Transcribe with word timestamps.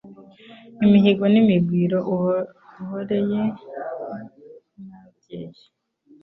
Imihigo 0.85 1.23
n'imigwiro 1.29 1.99
Uhoreye 2.81 3.41
n'Ababyeyi 3.49 5.61